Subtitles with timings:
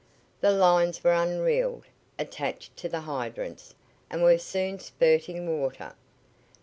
[0.39, 1.83] The lines were unreeled,
[2.17, 3.75] attached to the hydrants,
[4.09, 5.93] and were soon spurting water.